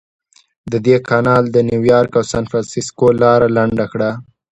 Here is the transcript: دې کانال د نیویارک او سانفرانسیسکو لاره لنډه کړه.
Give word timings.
دې 0.85 0.95
کانال 1.07 1.43
د 1.51 1.57
نیویارک 1.69 2.11
او 2.19 2.23
سانفرانسیسکو 2.33 3.07
لاره 3.21 3.47
لنډه 3.57 3.85
کړه. 3.93 4.11